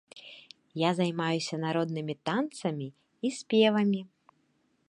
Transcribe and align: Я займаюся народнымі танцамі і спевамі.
Я 0.83 0.89
займаюся 0.99 1.55
народнымі 1.67 2.13
танцамі 2.31 2.87
і 3.29 3.33
спевамі. 3.41 4.01